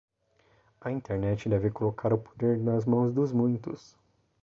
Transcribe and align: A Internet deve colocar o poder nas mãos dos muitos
A 0.81 0.89
Internet 0.89 1.43
deve 1.47 1.69
colocar 1.69 2.11
o 2.11 2.17
poder 2.17 2.57
nas 2.57 2.85
mãos 2.85 3.13
dos 3.13 3.31
muitos 3.31 3.95